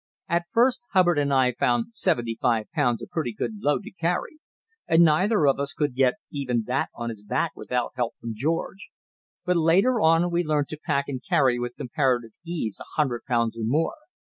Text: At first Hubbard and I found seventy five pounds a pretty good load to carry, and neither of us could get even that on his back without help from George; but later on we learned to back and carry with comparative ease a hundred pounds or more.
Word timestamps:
At 0.27 0.47
first 0.51 0.81
Hubbard 0.93 1.19
and 1.19 1.31
I 1.31 1.53
found 1.53 1.93
seventy 1.93 2.35
five 2.41 2.71
pounds 2.71 3.03
a 3.03 3.05
pretty 3.07 3.31
good 3.33 3.59
load 3.61 3.83
to 3.83 3.91
carry, 3.91 4.39
and 4.87 5.03
neither 5.03 5.45
of 5.45 5.59
us 5.59 5.73
could 5.73 5.93
get 5.93 6.15
even 6.31 6.63
that 6.65 6.89
on 6.95 7.11
his 7.11 7.21
back 7.23 7.51
without 7.55 7.91
help 7.95 8.15
from 8.19 8.33
George; 8.33 8.89
but 9.45 9.57
later 9.57 10.01
on 10.01 10.31
we 10.31 10.43
learned 10.43 10.69
to 10.69 10.79
back 10.87 11.05
and 11.07 11.21
carry 11.29 11.59
with 11.59 11.75
comparative 11.77 12.31
ease 12.43 12.79
a 12.79 12.85
hundred 12.99 13.25
pounds 13.27 13.59
or 13.59 13.63
more. 13.63 13.93